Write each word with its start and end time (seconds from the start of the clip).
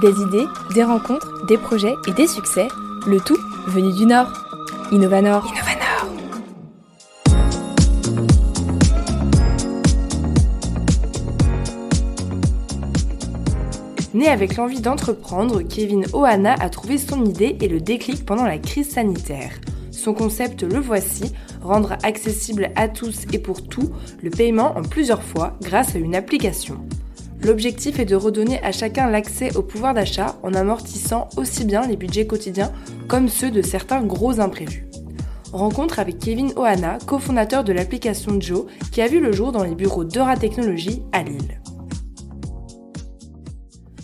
Des 0.00 0.18
idées, 0.22 0.46
des 0.74 0.82
rencontres, 0.82 1.44
des 1.46 1.58
projets 1.58 1.94
et 2.08 2.12
des 2.12 2.26
succès, 2.26 2.68
le 3.06 3.20
tout 3.20 3.36
venu 3.66 3.92
du 3.92 4.06
Nord. 4.06 4.32
Innovanor. 4.92 5.44
Innovanor. 5.46 5.80
Né 14.14 14.28
avec 14.28 14.56
l'envie 14.56 14.80
d'entreprendre, 14.80 15.60
Kevin 15.60 16.06
Ohana 16.14 16.54
a 16.54 16.70
trouvé 16.70 16.96
son 16.96 17.22
idée 17.26 17.58
et 17.60 17.68
le 17.68 17.80
déclic 17.80 18.24
pendant 18.24 18.44
la 18.44 18.56
crise 18.56 18.88
sanitaire. 18.88 19.52
Son 19.90 20.14
concept, 20.14 20.62
le 20.62 20.78
voici, 20.78 21.34
rendre 21.60 21.98
accessible 22.02 22.70
à 22.74 22.88
tous 22.88 23.26
et 23.34 23.38
pour 23.38 23.68
tout 23.68 23.90
le 24.22 24.30
paiement 24.30 24.78
en 24.78 24.82
plusieurs 24.82 25.22
fois 25.22 25.58
grâce 25.60 25.94
à 25.94 25.98
une 25.98 26.14
application. 26.14 26.78
L'objectif 27.42 27.98
est 27.98 28.04
de 28.04 28.16
redonner 28.16 28.62
à 28.62 28.70
chacun 28.70 29.08
l'accès 29.10 29.56
au 29.56 29.62
pouvoir 29.62 29.94
d'achat 29.94 30.36
en 30.42 30.52
amortissant 30.52 31.28
aussi 31.38 31.64
bien 31.64 31.86
les 31.86 31.96
budgets 31.96 32.26
quotidiens 32.26 32.70
comme 33.08 33.28
ceux 33.28 33.50
de 33.50 33.62
certains 33.62 34.02
gros 34.02 34.40
imprévus. 34.40 34.86
Rencontre 35.52 35.98
avec 35.98 36.18
Kevin 36.18 36.52
Ohana, 36.56 36.98
cofondateur 37.06 37.64
de 37.64 37.72
l'application 37.72 38.40
Joe, 38.40 38.66
qui 38.92 39.00
a 39.00 39.08
vu 39.08 39.20
le 39.20 39.32
jour 39.32 39.52
dans 39.52 39.64
les 39.64 39.74
bureaux 39.74 40.04
d'Eura 40.04 40.36
Technologies 40.36 41.02
à 41.12 41.22
Lille. 41.22 41.60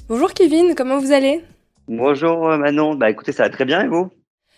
Bonjour 0.09 0.33
Kevin, 0.33 0.75
comment 0.75 0.99
vous 0.99 1.13
allez? 1.13 1.45
Bonjour 1.89 2.49
euh, 2.49 2.57
Manon, 2.57 2.95
bah 2.95 3.11
écoutez, 3.11 3.33
ça 3.33 3.45
va 3.45 3.51
très 3.51 3.65
bien 3.65 3.85
et 3.85 3.89
vous? 3.89 4.09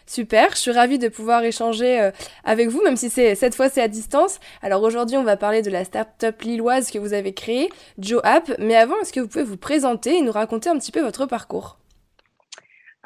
Super, 0.09 0.53
je 0.53 0.57
suis 0.57 0.71
ravie 0.71 0.99
de 0.99 1.09
pouvoir 1.09 1.45
échanger 1.45 2.01
euh, 2.01 2.11
avec 2.43 2.71
vous, 2.71 2.81
même 2.83 2.97
si 2.97 3.11
c'est 3.11 3.35
cette 3.35 3.55
fois 3.55 3.69
c'est 3.69 3.83
à 3.83 3.89
distance. 3.89 4.41
Alors 4.63 4.83
aujourd'hui, 4.83 5.19
on 5.19 5.23
va 5.23 5.37
parler 5.37 5.61
de 5.61 5.71
la 5.71 5.85
start-up 5.85 6.41
lilloise 6.41 6.91
que 6.91 6.99
vous 6.99 7.13
avez 7.13 7.35
créée, 7.35 7.69
Joe 7.99 8.23
App. 8.25 8.51
Mais 8.59 8.75
avant, 8.75 8.99
est-ce 9.03 9.13
que 9.13 9.21
vous 9.21 9.29
pouvez 9.29 9.45
vous 9.45 9.59
présenter 9.59 10.17
et 10.17 10.23
nous 10.23 10.33
raconter 10.33 10.71
un 10.71 10.79
petit 10.79 10.93
peu 10.93 11.03
votre 11.03 11.27
parcours? 11.27 11.77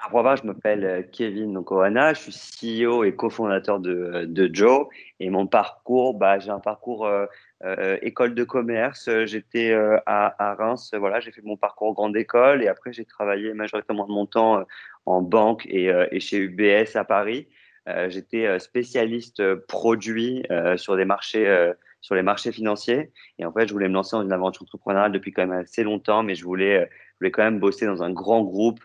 Alors, 0.05 0.37
je 0.37 0.47
m'appelle 0.47 0.85
euh, 0.85 1.03
Kevin 1.03 1.53
donc 1.53 1.69
je 1.71 2.31
suis 2.31 2.87
CEO 2.87 3.05
et 3.05 3.15
cofondateur 3.15 3.81
de, 3.81 4.25
de 4.27 4.51
Joe. 4.53 4.87
Et 5.21 5.31
mon 5.31 5.47
parcours, 5.47 6.15
bah, 6.15 6.39
j'ai 6.39 6.51
un 6.51 6.61
parcours 6.61 7.07
euh, 7.07 7.99
école 8.03 8.35
de 8.35 8.45
commerce. 8.45 9.09
J'étais 9.27 9.73
à, 9.73 10.35
à, 10.39 10.55
Reims, 10.55 10.93
voilà, 10.99 11.21
j'ai 11.21 11.31
fait 11.31 11.43
mon 11.43 11.57
parcours 11.57 11.95
grande 11.95 12.17
école 12.17 12.63
et 12.63 12.69
après 12.69 12.93
j'ai 12.93 13.05
travaillé 13.05 13.55
majoritairement 13.55 14.07
de 14.07 14.13
mon 14.13 14.27
temps 14.27 14.65
en 15.07 15.23
banque 15.23 15.67
et, 15.67 15.91
euh, 15.91 16.07
et 16.11 16.21
chez 16.21 16.39
UBS 16.39 16.97
à 16.97 17.05
Paris. 17.05 17.49
Euh, 17.89 18.09
j'étais 18.09 18.47
euh, 18.47 18.59
spécialiste 18.59 19.55
produit 19.67 20.45
sur 20.77 20.97
des 20.97 21.05
marchés 21.05 21.73
sur 22.01 22.17
les 22.17 22.23
marchés 22.23 22.51
financiers. 22.51 23.13
Et 23.39 23.45
en 23.45 23.53
fait, 23.53 23.69
je 23.69 23.73
voulais 23.73 23.89
me 23.89 23.95
lancer 23.95 24.17
dans 24.17 24.23
une 24.23 24.33
aventure 24.33 24.63
entrepreneuriale 24.63 25.13
depuis 25.13 25.33
quand 25.33 25.47
même 25.47 25.61
assez 25.61 25.85
longtemps, 25.85 26.25
mais 26.25 26.35
je 26.35 26.45
voulais, 26.45 26.91
voulais 27.23 27.31
quand 27.31 27.45
même 27.45 27.61
bosser 27.61 27.87
dans 27.87 28.03
un 28.03 28.11
grand 28.11 28.43
groupe 28.43 28.81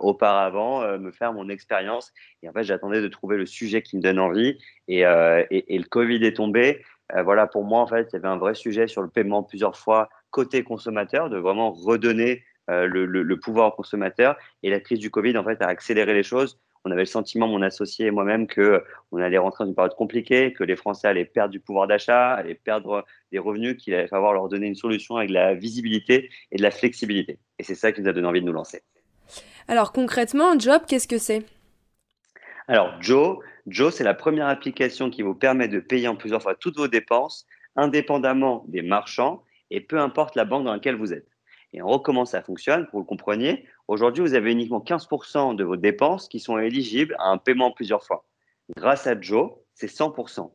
auparavant, 0.00 0.98
me 0.98 1.10
faire 1.10 1.32
mon 1.32 1.48
expérience. 1.48 2.12
Et 2.42 2.48
en 2.48 2.52
fait, 2.52 2.64
j'attendais 2.64 3.00
de 3.00 3.08
trouver 3.08 3.36
le 3.36 3.46
sujet 3.46 3.82
qui 3.82 3.96
me 3.96 4.02
donne 4.02 4.18
envie. 4.18 4.58
Et, 4.88 5.00
et 5.00 5.78
le 5.78 5.88
Covid 5.88 6.24
est 6.24 6.36
tombé. 6.36 6.82
voilà, 7.12 7.46
pour 7.46 7.64
moi, 7.64 7.80
en 7.80 7.86
fait, 7.86 8.08
il 8.10 8.14
y 8.14 8.16
avait 8.16 8.28
un 8.28 8.38
vrai 8.38 8.54
sujet 8.54 8.86
sur 8.86 9.02
le 9.02 9.08
paiement 9.08 9.42
plusieurs 9.42 9.76
fois 9.76 10.08
côté 10.30 10.64
consommateur, 10.64 11.30
de 11.30 11.38
vraiment 11.38 11.70
redonner 11.70 12.42
euh, 12.70 12.86
le, 12.86 13.36
pouvoir 13.38 13.68
au 13.68 13.70
consommateur. 13.72 14.36
Et 14.62 14.70
la 14.70 14.80
crise 14.80 14.98
du 14.98 15.10
Covid, 15.10 15.36
en 15.36 15.44
fait, 15.44 15.60
a 15.60 15.66
accéléré 15.66 16.14
les 16.14 16.22
choses. 16.22 16.58
On 16.86 16.90
avait 16.90 17.02
le 17.02 17.06
sentiment, 17.06 17.46
mon 17.46 17.62
associé 17.62 18.06
et 18.06 18.10
moi-même, 18.10 18.46
que 18.46 18.82
on 19.12 19.18
allait 19.18 19.38
rentrer 19.38 19.64
dans 19.64 19.68
une 19.68 19.74
période 19.74 19.94
compliquée, 19.94 20.52
que 20.52 20.64
les 20.64 20.76
Français 20.76 21.08
allaient 21.08 21.24
perdre 21.24 21.52
du 21.52 21.60
pouvoir 21.60 21.86
d'achat, 21.86 22.34
allaient 22.34 22.54
perdre 22.54 23.04
des 23.32 23.38
revenus, 23.38 23.76
qu'il 23.76 23.94
allait 23.94 24.08
falloir 24.08 24.32
leur 24.32 24.48
donner 24.48 24.66
une 24.66 24.74
solution 24.74 25.16
avec 25.16 25.28
de 25.28 25.34
la 25.34 25.54
visibilité 25.54 26.30
et 26.50 26.56
de 26.56 26.62
la 26.62 26.70
flexibilité. 26.70 27.38
Et 27.58 27.62
c'est 27.62 27.74
ça 27.74 27.92
qui 27.92 28.00
nous 28.00 28.08
a 28.08 28.12
donné 28.12 28.26
envie 28.26 28.40
de 28.40 28.46
nous 28.46 28.52
lancer. 28.52 28.82
Alors 29.68 29.92
concrètement, 29.92 30.58
Job, 30.58 30.82
qu'est-ce 30.86 31.08
que 31.08 31.18
c'est? 31.18 31.44
Alors 32.68 33.00
Joe, 33.00 33.38
Joe, 33.66 33.94
c'est 33.94 34.04
la 34.04 34.14
première 34.14 34.46
application 34.48 35.10
qui 35.10 35.22
vous 35.22 35.34
permet 35.34 35.68
de 35.68 35.80
payer 35.80 36.08
en 36.08 36.16
plusieurs 36.16 36.42
fois 36.42 36.54
toutes 36.54 36.76
vos 36.76 36.88
dépenses, 36.88 37.46
indépendamment 37.76 38.64
des 38.68 38.82
marchands 38.82 39.42
et 39.70 39.80
peu 39.80 39.98
importe 39.98 40.36
la 40.36 40.44
banque 40.44 40.64
dans 40.64 40.72
laquelle 40.72 40.96
vous 40.96 41.12
êtes. 41.12 41.28
Et 41.72 41.82
on 41.82 41.88
recommence 41.88 42.30
ça 42.30 42.42
fonctionne, 42.42 42.82
pour 42.84 42.90
que 42.90 42.92
vous 42.92 43.00
le 43.00 43.06
compreniez. 43.06 43.66
Aujourd'hui, 43.88 44.22
vous 44.22 44.34
avez 44.34 44.52
uniquement 44.52 44.80
15% 44.80 45.56
de 45.56 45.64
vos 45.64 45.76
dépenses 45.76 46.28
qui 46.28 46.38
sont 46.38 46.58
éligibles 46.58 47.16
à 47.18 47.30
un 47.30 47.38
paiement 47.38 47.72
plusieurs 47.72 48.04
fois. 48.04 48.24
Grâce 48.76 49.06
à 49.06 49.20
Joe, 49.20 49.50
c'est 49.74 49.88
100%. 49.88 50.52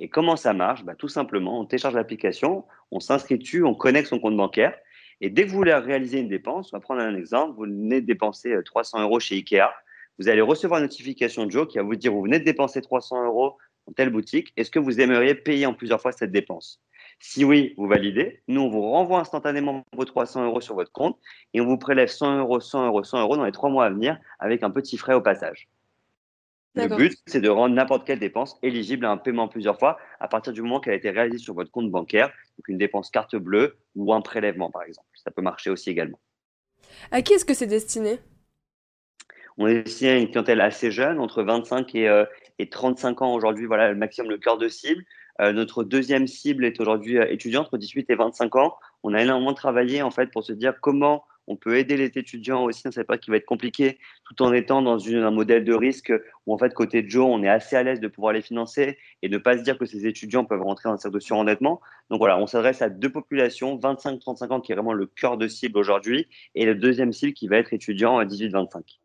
Et 0.00 0.08
comment 0.08 0.36
ça 0.36 0.52
marche? 0.52 0.84
Bah, 0.84 0.94
Tout 0.94 1.08
simplement, 1.08 1.58
on 1.58 1.64
télécharge 1.64 1.94
l'application, 1.94 2.64
on 2.90 3.00
s'inscrit 3.00 3.38
dessus, 3.38 3.64
on 3.64 3.74
connecte 3.74 4.08
son 4.08 4.20
compte 4.20 4.36
bancaire. 4.36 4.74
Et 5.20 5.30
dès 5.30 5.44
que 5.44 5.50
vous 5.50 5.56
voulez 5.56 5.74
réaliser 5.74 6.20
une 6.20 6.28
dépense, 6.28 6.72
on 6.72 6.76
va 6.76 6.80
prendre 6.80 7.00
un 7.00 7.16
exemple, 7.16 7.56
vous 7.56 7.64
venez 7.64 8.00
de 8.00 8.06
dépenser 8.06 8.54
300 8.64 8.98
euh, 8.98 9.02
euros 9.02 9.20
chez 9.20 9.36
Ikea, 9.36 9.70
vous 10.18 10.28
allez 10.28 10.40
recevoir 10.40 10.78
une 10.78 10.86
notification 10.86 11.46
de 11.46 11.50
Joe 11.50 11.66
qui 11.66 11.78
va 11.78 11.84
vous 11.84 11.96
dire, 11.96 12.12
vous 12.12 12.22
venez 12.22 12.38
de 12.38 12.44
dépenser 12.44 12.80
300 12.82 13.24
euros 13.24 13.56
dans 13.86 13.92
telle 13.92 14.10
boutique, 14.10 14.52
est-ce 14.56 14.70
que 14.70 14.78
vous 14.78 15.00
aimeriez 15.00 15.34
payer 15.34 15.66
en 15.66 15.74
plusieurs 15.74 16.00
fois 16.00 16.12
cette 16.12 16.32
dépense? 16.32 16.82
Si 17.20 17.44
oui, 17.44 17.74
vous 17.76 17.88
validez. 17.88 18.42
Nous, 18.46 18.60
on 18.60 18.68
vous 18.68 18.82
renvoie 18.82 19.18
instantanément 19.18 19.84
vos 19.92 20.04
300 20.04 20.44
euros 20.44 20.60
sur 20.60 20.76
votre 20.76 20.92
compte 20.92 21.18
et 21.52 21.60
on 21.60 21.66
vous 21.66 21.78
prélève 21.78 22.08
100 22.08 22.38
euros, 22.38 22.60
100 22.60 22.86
euros, 22.86 23.02
100 23.02 23.20
euros 23.22 23.36
dans 23.36 23.44
les 23.44 23.52
trois 23.52 23.70
mois 23.70 23.86
à 23.86 23.90
venir 23.90 24.18
avec 24.38 24.62
un 24.62 24.70
petit 24.70 24.96
frais 24.96 25.14
au 25.14 25.20
passage. 25.20 25.68
Le 26.78 26.96
but, 26.96 27.18
c'est 27.26 27.40
de 27.40 27.48
rendre 27.48 27.74
n'importe 27.74 28.06
quelle 28.06 28.18
dépense 28.18 28.58
éligible 28.62 29.04
à 29.04 29.10
un 29.10 29.16
paiement 29.16 29.48
plusieurs 29.48 29.78
fois 29.78 29.98
à 30.20 30.28
partir 30.28 30.52
du 30.52 30.62
moment 30.62 30.80
qu'elle 30.80 30.94
a 30.94 30.96
été 30.96 31.10
réalisée 31.10 31.38
sur 31.38 31.54
votre 31.54 31.70
compte 31.70 31.90
bancaire, 31.90 32.28
donc 32.28 32.68
une 32.68 32.78
dépense 32.78 33.10
carte 33.10 33.36
bleue 33.36 33.76
ou 33.94 34.12
un 34.12 34.20
prélèvement 34.20 34.70
par 34.70 34.82
exemple. 34.82 35.08
Ça 35.14 35.30
peut 35.30 35.42
marcher 35.42 35.70
aussi 35.70 35.90
également. 35.90 36.18
À 37.10 37.22
qui 37.22 37.34
est-ce 37.34 37.44
que 37.44 37.54
c'est 37.54 37.66
destiné? 37.66 38.18
On 39.56 39.66
est 39.66 39.82
destiné 39.82 40.10
à 40.10 40.18
une 40.18 40.30
clientèle 40.30 40.60
assez 40.60 40.90
jeune, 40.90 41.18
entre 41.18 41.42
25 41.42 41.94
et, 41.96 42.24
et 42.58 42.68
35 42.68 43.22
ans 43.22 43.34
aujourd'hui, 43.34 43.66
voilà 43.66 43.90
le 43.90 43.96
maximum 43.96 44.30
le 44.30 44.38
cœur 44.38 44.56
de 44.56 44.68
cible. 44.68 45.04
Euh, 45.40 45.52
notre 45.52 45.84
deuxième 45.84 46.26
cible 46.26 46.64
est 46.64 46.80
aujourd'hui 46.80 47.18
euh, 47.18 47.30
étudiante 47.30 47.66
entre 47.66 47.78
18 47.78 48.10
et 48.10 48.14
25 48.16 48.56
ans. 48.56 48.76
On 49.04 49.14
a 49.14 49.22
énormément 49.22 49.54
travaillé 49.54 50.02
en 50.02 50.10
fait 50.10 50.30
pour 50.32 50.42
se 50.42 50.52
dire 50.52 50.74
comment 50.80 51.24
on 51.48 51.56
peut 51.56 51.78
aider 51.78 51.96
les 51.96 52.16
étudiants 52.16 52.64
aussi 52.64 52.84
dans 52.84 52.92
cette 52.92 53.06
période 53.06 53.22
qui 53.22 53.30
va 53.30 53.38
être 53.38 53.46
compliquée, 53.46 53.98
tout 54.24 54.42
en 54.42 54.52
étant 54.52 54.82
dans 54.82 55.08
un 55.08 55.30
modèle 55.30 55.64
de 55.64 55.74
risque 55.74 56.12
où 56.46 56.54
en 56.54 56.58
fait 56.58 56.74
côté 56.74 57.04
Joe, 57.08 57.26
on 57.28 57.42
est 57.42 57.48
assez 57.48 57.74
à 57.74 57.82
l'aise 57.82 58.00
de 58.00 58.08
pouvoir 58.08 58.34
les 58.34 58.42
financer 58.42 58.98
et 59.22 59.28
ne 59.28 59.38
pas 59.38 59.58
se 59.58 59.62
dire 59.62 59.78
que 59.78 59.86
ces 59.86 60.06
étudiants 60.06 60.44
peuvent 60.44 60.62
rentrer 60.62 60.88
dans 60.88 60.94
un 60.94 60.98
cercle 60.98 61.16
de 61.16 61.20
surendettement. 61.20 61.80
Donc 62.10 62.20
voilà, 62.20 62.38
on 62.38 62.46
s'adresse 62.46 62.82
à 62.82 62.90
deux 62.90 63.10
populations, 63.10 63.76
25-35 63.78 64.52
ans 64.52 64.60
qui 64.60 64.72
est 64.72 64.74
vraiment 64.74 64.92
le 64.92 65.06
cœur 65.06 65.38
de 65.38 65.48
cible 65.48 65.78
aujourd'hui, 65.78 66.28
et 66.54 66.66
le 66.66 66.74
deuxième 66.74 67.12
cible 67.12 67.32
qui 67.32 67.48
va 67.48 67.56
être 67.56 67.72
étudiant 67.72 68.18
à 68.18 68.24
18-25. 68.24 68.98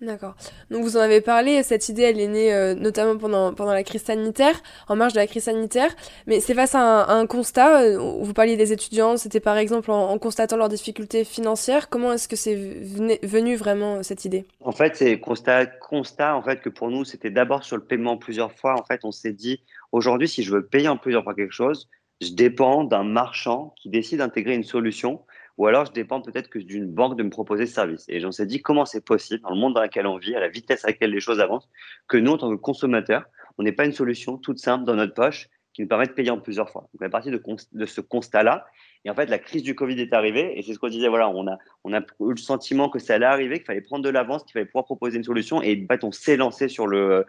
D'accord. 0.00 0.34
Donc 0.70 0.82
vous 0.82 0.96
en 0.96 1.00
avez 1.00 1.20
parlé, 1.20 1.62
cette 1.62 1.90
idée 1.90 2.02
elle 2.02 2.20
est 2.20 2.26
née 2.26 2.54
euh, 2.54 2.74
notamment 2.74 3.18
pendant, 3.18 3.52
pendant 3.52 3.74
la 3.74 3.82
crise 3.82 4.02
sanitaire, 4.02 4.54
en 4.88 4.96
marge 4.96 5.12
de 5.12 5.18
la 5.18 5.26
crise 5.26 5.44
sanitaire, 5.44 5.94
mais 6.26 6.40
c'est 6.40 6.54
face 6.54 6.74
à 6.74 7.06
un, 7.10 7.26
constat, 7.26 7.82
euh, 7.82 7.98
vous 7.98 8.32
parliez 8.32 8.56
des 8.56 8.72
étudiants, 8.72 9.18
c'était 9.18 9.40
par 9.40 9.58
exemple 9.58 9.90
en, 9.90 10.16
constatant 10.18 10.56
leurs 10.56 10.70
difficultés 10.70 11.24
financières, 11.24 11.90
comment 11.90 12.14
est-ce 12.14 12.28
que 12.28 12.36
c'est 12.36 12.54
venu 12.54 13.56
vraiment 13.56 13.96
euh, 13.96 14.02
cette 14.02 14.24
idée? 14.24 14.46
En 14.60 14.72
fait 14.72 14.96
c'est 14.96 15.20
constat, 15.20 15.66
constat 15.66 16.34
en 16.34 16.42
fait 16.42 16.62
que 16.62 16.70
pour 16.70 16.90
nous 16.90 17.04
c'était 17.04 17.30
d'abord 17.30 17.62
sur 17.62 17.76
le 17.76 17.84
paiement 17.84 18.16
plusieurs 18.16 18.52
fois, 18.52 18.80
en 18.80 18.84
fait 18.84 19.00
on 19.04 19.12
s'est 19.12 19.34
dit 19.34 19.60
aujourd'hui 19.92 20.28
si 20.28 20.42
je 20.42 20.50
veux 20.50 20.64
payer 20.64 20.88
en 20.88 20.96
plusieurs 20.96 21.24
fois 21.24 21.34
quelque 21.34 21.52
chose, 21.52 21.90
je 22.22 22.32
dépends 22.32 22.84
d'un 22.84 23.04
marchand 23.04 23.74
qui 23.76 23.90
décide 23.90 24.20
d'intégrer 24.20 24.54
une 24.54 24.64
solution 24.64 25.20
ou 25.60 25.66
alors 25.66 25.84
je 25.84 25.92
dépends 25.92 26.22
peut-être 26.22 26.48
que 26.48 26.58
d'une 26.58 26.86
banque 26.86 27.18
de 27.18 27.22
me 27.22 27.28
proposer 27.28 27.66
ce 27.66 27.74
service. 27.74 28.06
Et 28.08 28.18
j'en 28.18 28.32
s'est 28.32 28.46
dit 28.46 28.62
comment 28.62 28.86
c'est 28.86 29.04
possible 29.04 29.42
dans 29.42 29.50
le 29.50 29.56
monde 29.56 29.74
dans 29.74 29.82
lequel 29.82 30.06
on 30.06 30.16
vit, 30.16 30.34
à 30.34 30.40
la 30.40 30.48
vitesse 30.48 30.86
à 30.86 30.88
laquelle 30.88 31.10
les 31.10 31.20
choses 31.20 31.38
avancent, 31.38 31.68
que 32.08 32.16
nous, 32.16 32.32
en 32.32 32.38
tant 32.38 32.50
que 32.50 32.54
consommateurs, 32.54 33.26
on 33.58 33.62
n'ait 33.62 33.72
pas 33.72 33.84
une 33.84 33.92
solution 33.92 34.38
toute 34.38 34.58
simple 34.58 34.86
dans 34.86 34.94
notre 34.94 35.12
poche 35.12 35.50
qui 35.80 35.84
nous 35.84 35.88
permet 35.88 36.06
de 36.06 36.12
payer 36.12 36.30
en 36.30 36.38
plusieurs 36.38 36.68
fois. 36.68 36.82
Donc, 36.82 37.00
on 37.00 37.06
est 37.06 37.10
parti 37.10 37.30
de, 37.30 37.86
ce 37.86 38.00
constat-là. 38.02 38.66
Et 39.06 39.10
en 39.10 39.14
fait, 39.14 39.26
la 39.26 39.38
crise 39.38 39.62
du 39.62 39.74
Covid 39.74 39.98
est 39.98 40.12
arrivée. 40.12 40.58
Et 40.58 40.62
c'est 40.62 40.74
ce 40.74 40.78
qu'on 40.78 40.88
disait, 40.88 41.08
voilà, 41.08 41.30
on 41.30 41.46
a, 41.46 41.58
eu 41.84 42.30
le 42.30 42.36
sentiment 42.36 42.90
que 42.90 42.98
ça 42.98 43.14
allait 43.14 43.24
arriver, 43.24 43.56
qu'il 43.56 43.66
fallait 43.66 43.80
prendre 43.80 44.04
de 44.04 44.10
l'avance, 44.10 44.44
qu'il 44.44 44.52
fallait 44.52 44.66
pouvoir 44.66 44.84
proposer 44.84 45.16
une 45.16 45.24
solution. 45.24 45.62
Et 45.62 45.82
en 45.82 45.92
fait, 45.92 46.04
on 46.04 46.12
s'est 46.12 46.36
lancé 46.36 46.68
sur 46.68 46.86
le, 46.86 47.24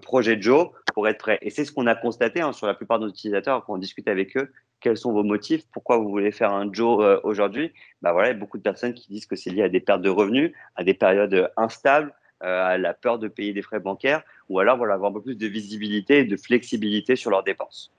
projet 0.00 0.40
Joe 0.40 0.68
pour 0.94 1.08
être 1.08 1.18
prêt. 1.18 1.38
Et 1.42 1.50
c'est 1.50 1.64
ce 1.64 1.72
qu'on 1.72 1.86
a 1.86 1.94
constaté 1.94 2.40
hein, 2.40 2.52
sur 2.52 2.66
la 2.66 2.74
plupart 2.74 2.98
de 2.98 3.04
nos 3.04 3.10
utilisateurs 3.10 3.64
quand 3.64 3.74
on 3.74 3.78
discute 3.78 4.08
avec 4.08 4.36
eux 4.36 4.50
quels 4.80 4.96
sont 4.96 5.12
vos 5.12 5.22
motifs, 5.22 5.62
pourquoi 5.74 5.98
vous 5.98 6.08
voulez 6.08 6.32
faire 6.32 6.54
un 6.54 6.72
Joe 6.72 7.04
euh, 7.04 7.20
aujourd'hui, 7.22 7.70
bah 8.00 8.12
voilà, 8.12 8.28
il 8.28 8.32
y 8.32 8.34
a 8.34 8.38
beaucoup 8.38 8.56
de 8.56 8.62
personnes 8.62 8.94
qui 8.94 9.08
disent 9.12 9.26
que 9.26 9.36
c'est 9.36 9.50
lié 9.50 9.62
à 9.62 9.68
des 9.68 9.80
pertes 9.80 10.00
de 10.00 10.08
revenus, 10.08 10.52
à 10.74 10.84
des 10.84 10.94
périodes 10.94 11.50
instables, 11.58 12.08
euh, 12.08 12.19
à 12.40 12.78
la 12.78 12.94
peur 12.94 13.18
de 13.18 13.28
payer 13.28 13.52
des 13.52 13.62
frais 13.62 13.80
bancaires, 13.80 14.22
ou 14.48 14.58
alors 14.58 14.76
voilà, 14.76 14.94
avoir 14.94 15.10
un 15.10 15.14
peu 15.14 15.22
plus 15.22 15.36
de 15.36 15.46
visibilité 15.46 16.18
et 16.20 16.24
de 16.24 16.36
flexibilité 16.36 17.16
sur 17.16 17.30
leurs 17.30 17.44
dépenses. 17.44 17.92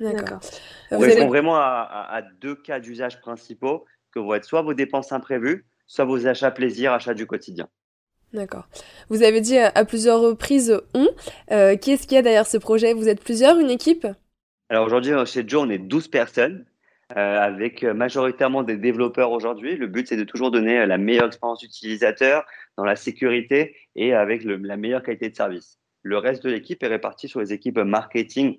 D'accord. 0.00 0.40
On 0.90 0.98
répond 0.98 1.28
vraiment 1.28 1.56
à, 1.56 2.22
deux 2.40 2.54
cas 2.54 2.80
d'usage 2.80 3.20
principaux 3.20 3.84
que 4.12 4.18
vont 4.18 4.34
être 4.34 4.44
soit 4.44 4.62
vos 4.62 4.74
dépenses 4.74 5.12
imprévues, 5.12 5.64
soit 5.86 6.04
vos 6.04 6.26
achats 6.26 6.50
plaisir, 6.50 6.92
achats 6.92 7.14
du 7.14 7.26
quotidien. 7.26 7.68
D'accord. 8.32 8.66
Vous 9.08 9.22
avez 9.22 9.40
dit 9.40 9.58
à, 9.58 9.84
plusieurs 9.84 10.20
reprises 10.20 10.80
on. 10.94 11.08
Euh, 11.50 11.76
qui 11.76 11.92
est-ce 11.92 12.06
qu'il 12.06 12.14
y 12.14 12.18
a 12.18 12.22
derrière 12.22 12.46
ce 12.46 12.58
projet? 12.58 12.94
Vous 12.94 13.08
êtes 13.08 13.22
plusieurs, 13.22 13.58
une 13.58 13.70
équipe? 13.70 14.06
Alors 14.68 14.86
aujourd'hui, 14.86 15.12
chez 15.26 15.46
Joe, 15.46 15.64
on 15.66 15.70
est 15.70 15.78
12 15.78 16.08
personnes. 16.08 16.64
Avec 17.16 17.82
majoritairement 17.82 18.62
des 18.62 18.76
développeurs 18.76 19.32
aujourd'hui. 19.32 19.76
Le 19.76 19.86
but, 19.86 20.06
c'est 20.08 20.16
de 20.16 20.24
toujours 20.24 20.50
donner 20.50 20.84
la 20.86 20.98
meilleure 20.98 21.26
expérience 21.26 21.62
utilisateur 21.62 22.44
dans 22.76 22.84
la 22.84 22.96
sécurité 22.96 23.76
et 23.96 24.14
avec 24.14 24.44
la 24.44 24.76
meilleure 24.76 25.02
qualité 25.02 25.28
de 25.30 25.36
service. 25.36 25.78
Le 26.02 26.18
reste 26.18 26.44
de 26.44 26.50
l'équipe 26.50 26.82
est 26.82 26.88
réparti 26.88 27.28
sur 27.28 27.40
les 27.40 27.52
équipes 27.52 27.78
marketing 27.78 28.58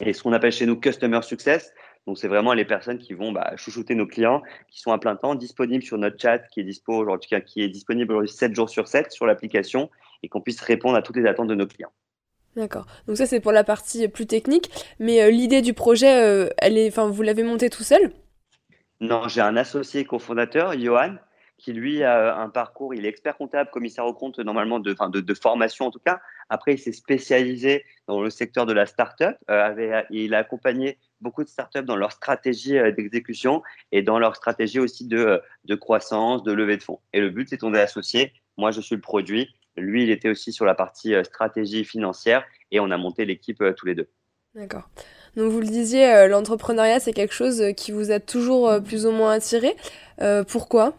et 0.00 0.12
ce 0.12 0.22
qu'on 0.22 0.32
appelle 0.32 0.52
chez 0.52 0.66
nous 0.66 0.78
Customer 0.78 1.22
Success. 1.22 1.72
Donc, 2.06 2.18
c'est 2.18 2.28
vraiment 2.28 2.54
les 2.54 2.64
personnes 2.64 2.98
qui 2.98 3.14
vont 3.14 3.30
bah, 3.30 3.52
chouchouter 3.56 3.94
nos 3.94 4.06
clients, 4.06 4.42
qui 4.68 4.80
sont 4.80 4.90
à 4.90 4.98
plein 4.98 5.14
temps, 5.14 5.36
disponibles 5.36 5.84
sur 5.84 5.98
notre 5.98 6.20
chat, 6.20 6.38
qui 6.38 6.60
est, 6.60 6.64
dispo 6.64 6.94
aujourd'hui, 6.94 7.30
qui 7.46 7.62
est 7.62 7.68
disponible 7.68 8.12
aujourd'hui 8.12 8.34
7 8.34 8.54
jours 8.54 8.68
sur 8.68 8.88
7 8.88 9.12
sur 9.12 9.26
l'application 9.26 9.88
et 10.24 10.28
qu'on 10.28 10.40
puisse 10.40 10.60
répondre 10.60 10.96
à 10.96 11.02
toutes 11.02 11.16
les 11.16 11.26
attentes 11.26 11.48
de 11.48 11.54
nos 11.54 11.66
clients. 11.66 11.92
D'accord. 12.56 12.86
Donc 13.06 13.16
ça, 13.16 13.26
c'est 13.26 13.40
pour 13.40 13.52
la 13.52 13.64
partie 13.64 14.08
plus 14.08 14.26
technique. 14.26 14.70
Mais 14.98 15.22
euh, 15.22 15.30
l'idée 15.30 15.62
du 15.62 15.72
projet, 15.72 16.22
euh, 16.22 16.48
elle 16.58 16.76
est, 16.76 16.88
enfin, 16.88 17.08
vous 17.08 17.22
l'avez 17.22 17.42
montée 17.42 17.70
tout 17.70 17.82
seul? 17.82 18.12
Non, 19.00 19.26
j'ai 19.28 19.40
un 19.40 19.56
associé 19.56 20.04
cofondateur, 20.04 20.78
Johan, 20.78 21.16
qui 21.58 21.72
lui 21.72 22.02
a 22.02 22.36
un 22.36 22.48
parcours, 22.48 22.94
il 22.94 23.06
est 23.06 23.08
expert 23.08 23.36
comptable, 23.36 23.70
commissaire 23.70 24.04
au 24.04 24.14
compte 24.14 24.38
normalement 24.40 24.80
de, 24.80 24.94
de, 25.10 25.20
de 25.20 25.34
formation 25.34 25.86
en 25.86 25.90
tout 25.90 26.00
cas. 26.04 26.20
Après, 26.48 26.74
il 26.74 26.78
s'est 26.78 26.92
spécialisé 26.92 27.84
dans 28.08 28.20
le 28.20 28.30
secteur 28.30 28.66
de 28.66 28.72
la 28.72 28.84
start-up. 28.84 29.36
Euh, 29.48 30.02
il 30.10 30.34
a 30.34 30.38
accompagné 30.38 30.98
beaucoup 31.20 31.44
de 31.44 31.48
startups 31.48 31.84
dans 31.84 31.96
leur 31.96 32.12
stratégie 32.12 32.78
euh, 32.78 32.90
d'exécution 32.90 33.62
et 33.92 34.02
dans 34.02 34.18
leur 34.18 34.36
stratégie 34.36 34.80
aussi 34.80 35.06
de, 35.06 35.40
de, 35.64 35.74
croissance, 35.74 36.42
de 36.42 36.52
levée 36.52 36.76
de 36.76 36.82
fonds. 36.82 37.00
Et 37.12 37.20
le 37.20 37.30
but, 37.30 37.48
c'est 37.48 37.58
qu'on 37.58 37.74
est 37.74 37.80
associé. 37.80 38.32
Moi, 38.56 38.70
je 38.72 38.80
suis 38.80 38.96
le 38.96 39.00
produit. 39.00 39.48
Lui, 39.76 40.04
il 40.04 40.10
était 40.10 40.28
aussi 40.28 40.52
sur 40.52 40.64
la 40.64 40.74
partie 40.74 41.14
euh, 41.14 41.24
stratégie 41.24 41.84
financière 41.84 42.44
et 42.70 42.80
on 42.80 42.90
a 42.90 42.96
monté 42.96 43.24
l'équipe 43.24 43.62
tous 43.76 43.86
les 43.86 43.94
deux. 43.94 44.08
D'accord. 44.54 44.88
Donc 45.36 45.50
vous 45.50 45.60
le 45.60 45.66
disiez, 45.66 46.28
l'entrepreneuriat, 46.28 47.00
c'est 47.00 47.14
quelque 47.14 47.32
chose 47.32 47.62
qui 47.74 47.90
vous 47.90 48.10
a 48.10 48.20
toujours 48.20 48.82
plus 48.84 49.06
ou 49.06 49.10
moins 49.10 49.32
attiré. 49.32 49.74
pourquoi? 50.46 50.94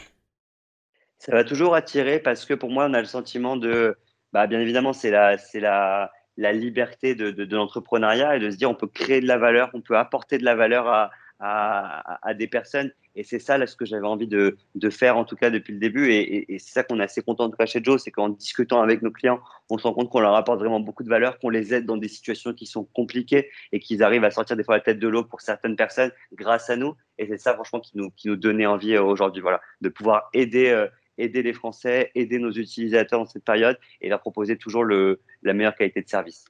Ça 1.19 1.31
va 1.31 1.43
toujours 1.43 1.75
attirer 1.75 2.19
parce 2.19 2.43
que 2.43 2.55
pour 2.55 2.71
moi, 2.71 2.87
on 2.89 2.93
a 2.95 2.99
le 2.99 3.05
sentiment 3.05 3.55
de, 3.55 3.95
bah, 4.33 4.47
bien 4.47 4.59
évidemment, 4.59 4.91
c'est 4.91 5.11
la, 5.11 5.37
c'est 5.37 5.59
la, 5.59 6.11
la 6.37 6.51
liberté 6.51 7.15
de, 7.15 7.31
de, 7.31 7.55
l'entrepreneuriat 7.55 8.35
et 8.35 8.39
de 8.39 8.49
se 8.49 8.57
dire 8.57 8.69
on 8.69 8.75
peut 8.75 8.87
créer 8.87 9.21
de 9.21 9.27
la 9.27 9.37
valeur, 9.37 9.69
on 9.73 9.81
peut 9.81 9.97
apporter 9.97 10.37
de 10.37 10.43
la 10.43 10.55
valeur 10.55 10.87
à, 10.87 11.11
à, 11.43 12.33
des 12.33 12.47
personnes. 12.47 12.91
Et 13.15 13.23
c'est 13.23 13.39
ça 13.39 13.57
là, 13.57 13.67
ce 13.67 13.75
que 13.75 13.85
j'avais 13.85 14.07
envie 14.07 14.27
de, 14.27 14.57
faire, 14.89 15.17
en 15.17 15.25
tout 15.25 15.35
cas 15.35 15.49
depuis 15.49 15.73
le 15.73 15.79
début. 15.79 16.11
Et, 16.11 16.53
et, 16.53 16.59
c'est 16.59 16.71
ça 16.71 16.83
qu'on 16.83 16.99
est 16.99 17.03
assez 17.03 17.21
content 17.21 17.49
de 17.49 17.55
faire 17.55 17.67
chez 17.67 17.83
Joe, 17.83 18.01
c'est 18.01 18.11
qu'en 18.11 18.29
discutant 18.29 18.81
avec 18.81 19.01
nos 19.01 19.11
clients, 19.11 19.39
on 19.69 19.77
se 19.77 19.83
rend 19.83 19.93
compte 19.93 20.09
qu'on 20.09 20.21
leur 20.21 20.35
apporte 20.35 20.59
vraiment 20.59 20.79
beaucoup 20.79 21.03
de 21.03 21.09
valeur, 21.09 21.37
qu'on 21.39 21.49
les 21.49 21.73
aide 21.73 21.85
dans 21.85 21.97
des 21.97 22.07
situations 22.07 22.53
qui 22.53 22.65
sont 22.65 22.85
compliquées 22.85 23.49
et 23.71 23.79
qu'ils 23.79 24.03
arrivent 24.03 24.23
à 24.23 24.31
sortir 24.31 24.55
des 24.55 24.63
fois 24.63 24.75
la 24.75 24.81
tête 24.81 24.99
de 24.99 25.07
l'eau 25.07 25.23
pour 25.23 25.41
certaines 25.41 25.75
personnes 25.75 26.11
grâce 26.33 26.69
à 26.69 26.75
nous. 26.75 26.95
Et 27.17 27.27
c'est 27.27 27.37
ça, 27.37 27.53
franchement, 27.53 27.81
qui 27.81 27.97
nous, 27.97 28.09
qui 28.11 28.29
nous 28.29 28.37
donnait 28.37 28.65
envie 28.65 28.95
euh, 28.95 29.03
aujourd'hui, 29.03 29.41
voilà, 29.41 29.61
de 29.81 29.89
pouvoir 29.89 30.29
aider. 30.33 30.69
Euh, 30.69 30.87
aider 31.19 31.43
les 31.43 31.53
Français, 31.53 32.09
aider 32.15 32.39
nos 32.39 32.49
utilisateurs 32.49 33.19
dans 33.19 33.27
cette 33.27 33.45
période 33.45 33.77
et 34.01 34.09
leur 34.09 34.19
proposer 34.19 34.57
toujours 34.57 34.83
le, 34.83 35.21
la 35.43 35.53
meilleure 35.53 35.75
qualité 35.75 36.01
de 36.01 36.09
service. 36.09 36.45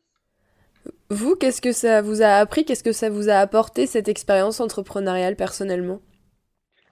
Vous, 1.09 1.35
qu'est-ce 1.35 1.61
que 1.61 1.71
ça 1.71 2.01
vous 2.01 2.21
a 2.21 2.27
appris? 2.27 2.65
Qu'est-ce 2.65 2.83
que 2.83 2.91
ça 2.91 3.09
vous 3.09 3.29
a 3.29 3.35
apporté 3.35 3.85
cette 3.85 4.07
expérience 4.07 4.59
entrepreneuriale 4.59 5.35
personnellement? 5.35 6.01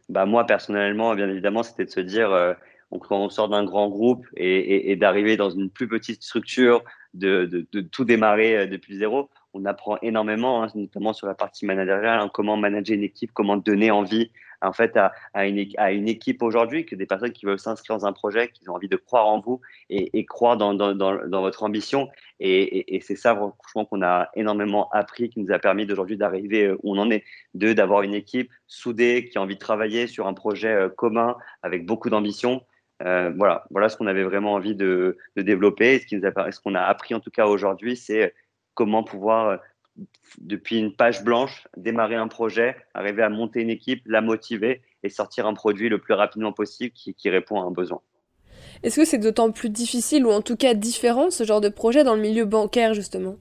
Bah 0.10 0.26
moi 0.26 0.46
personnellement, 0.46 1.16
bien 1.16 1.30
évidemment, 1.30 1.64
c'était 1.64 1.86
de 1.86 1.90
se 1.90 2.02
dire 2.02 2.32
euh, 2.32 2.54
quand 3.00 3.18
on 3.18 3.30
sort 3.30 3.48
d'un 3.48 3.64
grand 3.64 3.90
groupe 3.90 4.28
et, 4.36 4.96
d'arriver 4.98 5.38
dans 5.38 5.50
une 5.50 5.70
plus 5.70 5.88
petite 5.88 6.22
structure, 6.22 6.84
de, 7.14 7.66
tout 7.92 8.06
démarrer 8.06 8.58
euh, 8.58 8.68
depuis 8.68 8.98
zéro, 8.98 9.30
on 9.54 9.66
apprend 9.66 9.98
énormément, 10.02 10.64
hein, 10.64 10.68
notamment 10.76 11.14
sur 11.14 11.28
la 11.28 11.34
partie 11.34 11.66
managériale, 11.66 12.20
hein, 12.20 12.30
comment 12.34 12.58
manager 12.58 12.96
une 12.96 13.04
équipe, 13.04 13.32
comment 13.34 13.58
donner 13.58 13.92
envie 13.92 14.32
en 14.62 14.74
fait 14.74 14.98
à, 14.98 15.12
une, 15.46 15.66
à 15.78 15.92
une, 15.92 16.08
équipe 16.08 16.44
aujourd'hui, 16.44 16.86
que 16.86 16.96
des 16.96 17.06
personnes 17.06 17.32
qui 17.32 17.46
veulent 17.46 17.60
s'inscrire 17.60 17.98
dans 17.98 18.06
un 18.06 18.14
projet, 18.14 18.50
qui 18.50 18.68
ont 18.70 18.76
envie 18.76 18.90
de 18.90 18.96
croire 18.96 19.28
en 19.28 19.40
vous 19.40 19.62
et, 19.90 20.18
et 20.18 20.26
croire 20.26 20.58
dans, 20.58 20.74
dans, 20.74 20.94
dans, 20.94 21.42
votre 21.42 21.64
ambition. 21.64 22.10
Et, 22.40 22.96
et 22.96 23.02
c'est 23.02 23.16
ça, 23.16 23.36
franchement, 23.36 23.86
qu'on 23.86 24.02
a 24.02 24.30
énormément 24.36 24.90
appris, 24.92 25.30
qui 25.30 25.40
nous 25.40 25.52
a 25.52 25.60
permis 25.60 25.86
d'aujourd'hui 25.86 26.18
d'arriver 26.18 26.72
où 26.72 26.96
on 26.96 26.98
en 26.98 27.12
est, 27.12 27.24
de 27.54 27.74
d'avoir 27.74 28.02
une 28.04 28.14
équipe 28.14 28.52
soudée 28.68 29.30
qui 29.30 29.38
a 29.38 29.42
envie 29.42 29.56
de 29.56 29.60
travailler 29.60 30.08
sur 30.08 30.28
un 30.28 30.34
projet 30.34 30.70
euh, 30.70 30.90
commun 30.90 31.36
avec 31.64 31.86
beaucoup 31.86 32.10
d'ambition. 32.10 32.64
Euh, 33.04 33.32
voilà, 33.36 33.66
voilà 33.72 33.90
ce 33.90 33.98
qu'on 33.98 34.08
avait 34.08 34.24
vraiment 34.24 34.54
envie 34.54 34.76
de, 34.76 35.18
de 35.36 35.42
développer. 35.42 36.00
ce, 36.00 36.06
qui 36.06 36.16
nous 36.18 36.26
a, 36.26 36.52
ce 36.52 36.60
qu'on 36.60 36.76
a 36.76 36.82
appris 36.82 37.16
en 37.16 37.20
tout 37.20 37.32
cas 37.32 37.48
aujourd'hui, 37.48 37.96
c'est 37.96 38.34
comment 38.74 39.04
pouvoir 39.04 39.48
euh, 39.48 39.58
depuis 40.40 40.78
une 40.78 40.94
page 40.96 41.24
blanche, 41.24 41.68
démarrer 41.78 42.16
un 42.16 42.28
projet, 42.28 42.76
arriver 42.94 43.24
à 43.24 43.30
monter 43.30 43.62
une 43.62 43.70
équipe, 43.70 44.04
la 44.06 44.22
motiver 44.22 44.82
et 45.04 45.10
sortir 45.10 45.46
un 45.46 45.54
produit 45.54 45.90
le 45.90 46.00
plus 46.00 46.14
rapidement 46.14 46.54
possible 46.54 46.94
qui, 46.94 47.30
répond 47.30 47.62
à 47.62 47.66
un 47.66 47.72
besoin. 47.72 48.02
Est-ce 48.84 48.98
que 48.98 49.06
c'est 49.06 49.18
d'autant 49.18 49.52
plus 49.52 49.70
difficile 49.70 50.26
ou 50.26 50.32
en 50.32 50.42
tout 50.42 50.56
cas 50.56 50.74
différent 50.74 51.30
ce 51.30 51.44
genre 51.44 51.62
de 51.62 51.70
projet 51.70 52.04
dans 52.04 52.16
le 52.16 52.22
milieu 52.22 52.46
bancaire 52.46 52.94
justement? 52.94 53.38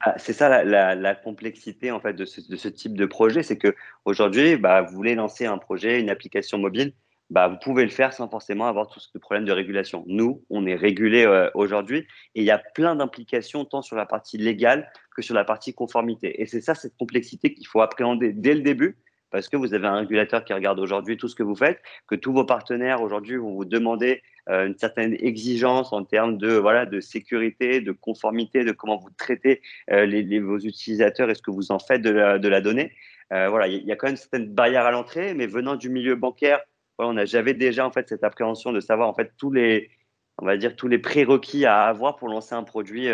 Ah, 0.00 0.14
c'est 0.18 0.32
ça 0.32 0.64
la, 0.64 1.14
complexité 1.14 1.90
en 1.90 2.00
fait 2.00 2.14
de 2.14 2.24
ce, 2.24 2.68
type 2.68 2.96
de 2.96 3.06
projet, 3.06 3.42
c'est 3.42 3.58
que 3.58 3.74
aujourd'hui, 4.04 4.56
bah, 4.56 4.82
vous 4.82 4.94
voulez 4.96 5.14
lancer 5.14 5.46
un 5.46 5.58
projet, 5.58 6.00
une 6.00 6.10
application 6.10 6.58
mobile, 6.58 6.92
bah, 7.32 7.48
vous 7.48 7.56
pouvez 7.56 7.84
le 7.84 7.90
faire 7.90 8.12
sans 8.12 8.28
forcément 8.28 8.66
avoir 8.66 8.88
tout 8.88 9.00
ce 9.00 9.16
problème 9.16 9.46
de 9.46 9.52
régulation. 9.52 10.04
Nous, 10.06 10.44
on 10.50 10.66
est 10.66 10.74
régulé 10.74 11.24
euh, 11.24 11.48
aujourd'hui 11.54 12.00
et 12.34 12.42
il 12.42 12.44
y 12.44 12.50
a 12.50 12.58
plein 12.58 12.94
d'implications 12.94 13.64
tant 13.64 13.80
sur 13.80 13.96
la 13.96 14.04
partie 14.04 14.36
légale 14.36 14.92
que 15.16 15.22
sur 15.22 15.34
la 15.34 15.42
partie 15.42 15.72
conformité. 15.72 16.42
Et 16.42 16.46
c'est 16.46 16.60
ça, 16.60 16.74
cette 16.74 16.94
complexité 16.98 17.54
qu'il 17.54 17.66
faut 17.66 17.80
appréhender 17.80 18.34
dès 18.34 18.52
le 18.52 18.60
début, 18.60 18.98
parce 19.30 19.48
que 19.48 19.56
vous 19.56 19.72
avez 19.72 19.86
un 19.86 20.00
régulateur 20.00 20.44
qui 20.44 20.52
regarde 20.52 20.78
aujourd'hui 20.78 21.16
tout 21.16 21.26
ce 21.26 21.34
que 21.34 21.42
vous 21.42 21.56
faites, 21.56 21.80
que 22.06 22.16
tous 22.16 22.34
vos 22.34 22.44
partenaires 22.44 23.00
aujourd'hui 23.00 23.38
vont 23.38 23.54
vous 23.54 23.64
demander 23.64 24.20
euh, 24.50 24.66
une 24.66 24.76
certaine 24.76 25.16
exigence 25.18 25.94
en 25.94 26.04
termes 26.04 26.36
de 26.36 26.52
voilà 26.52 26.84
de 26.84 27.00
sécurité, 27.00 27.80
de 27.80 27.92
conformité, 27.92 28.62
de 28.62 28.72
comment 28.72 28.98
vous 28.98 29.08
traitez 29.16 29.62
euh, 29.90 30.40
vos 30.42 30.58
utilisateurs 30.58 31.30
et 31.30 31.34
ce 31.34 31.40
que 31.40 31.50
vous 31.50 31.72
en 31.72 31.78
faites 31.78 32.02
de 32.02 32.10
la, 32.10 32.60
donnée. 32.60 32.92
Voilà, 33.30 33.66
il 33.68 33.82
y 33.86 33.90
a 33.90 33.96
quand 33.96 34.08
même 34.08 34.16
certaines 34.16 34.52
barrières 34.52 34.84
à 34.84 34.90
l'entrée, 34.90 35.32
mais 35.32 35.46
venant 35.46 35.76
du 35.76 35.88
milieu 35.88 36.16
bancaire, 36.16 36.60
on 36.98 37.16
a, 37.16 37.24
j'avais 37.24 37.54
déjà 37.54 37.86
en 37.86 37.90
fait 37.90 38.08
cette 38.08 38.24
appréhension 38.24 38.72
de 38.72 38.80
savoir 38.80 39.08
en 39.08 39.14
fait 39.14 39.32
tous 39.38 39.50
les, 39.50 39.90
on 40.38 40.46
va 40.46 40.56
dire 40.56 40.76
tous 40.76 40.88
les 40.88 40.98
prérequis 40.98 41.66
à 41.66 41.82
avoir 41.84 42.16
pour 42.16 42.28
lancer 42.28 42.54
un 42.54 42.62
produit 42.62 43.08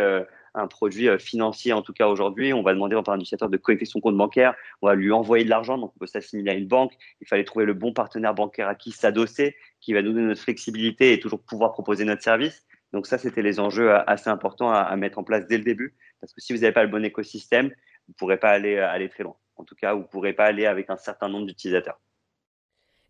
un 0.58 0.66
produit 0.66 1.08
euh, 1.08 1.18
financier, 1.18 1.72
en 1.72 1.82
tout 1.82 1.92
cas 1.92 2.08
aujourd'hui. 2.08 2.52
On 2.52 2.62
va 2.62 2.74
demander 2.74 2.96
au 2.96 3.02
utilisateur 3.02 3.48
de 3.48 3.56
connecter 3.56 3.86
son 3.86 4.00
compte 4.00 4.16
bancaire, 4.16 4.54
on 4.82 4.88
va 4.88 4.94
lui 4.94 5.12
envoyer 5.12 5.44
de 5.44 5.50
l'argent, 5.50 5.78
donc 5.78 5.92
on 5.96 5.98
peut 5.98 6.06
s'assimiler 6.06 6.50
à 6.50 6.54
une 6.54 6.66
banque. 6.66 6.92
Il 7.20 7.26
fallait 7.26 7.44
trouver 7.44 7.64
le 7.64 7.74
bon 7.74 7.92
partenaire 7.92 8.34
bancaire 8.34 8.68
à 8.68 8.74
qui 8.74 8.92
s'adosser, 8.92 9.56
qui 9.80 9.92
va 9.92 10.02
nous 10.02 10.12
donner 10.12 10.26
notre 10.26 10.42
flexibilité 10.42 11.12
et 11.12 11.20
toujours 11.20 11.40
pouvoir 11.40 11.72
proposer 11.72 12.04
notre 12.04 12.22
service. 12.22 12.66
Donc 12.92 13.06
ça, 13.06 13.18
c'était 13.18 13.42
les 13.42 13.60
enjeux 13.60 13.90
euh, 13.90 14.02
assez 14.06 14.30
importants 14.30 14.70
à, 14.70 14.94
mettre 14.96 15.18
en 15.18 15.24
place 15.24 15.46
dès 15.46 15.58
le 15.58 15.64
début, 15.64 15.94
parce 16.20 16.32
que 16.32 16.40
si 16.40 16.52
vous 16.52 16.60
n'avez 16.60 16.72
pas 16.72 16.82
le 16.82 16.90
bon 16.90 17.04
écosystème, 17.04 17.66
vous 17.66 18.12
ne 18.12 18.14
pourrez 18.14 18.38
pas 18.38 18.50
aller, 18.50 18.76
euh, 18.76 18.88
aller 18.88 19.08
très 19.08 19.22
loin. 19.22 19.36
En 19.56 19.64
tout 19.64 19.74
cas, 19.74 19.94
vous 19.94 20.02
ne 20.02 20.06
pourrez 20.06 20.32
pas 20.32 20.46
aller 20.46 20.66
avec 20.66 20.88
un 20.88 20.96
certain 20.96 21.28
nombre 21.28 21.46
d'utilisateurs. 21.46 21.98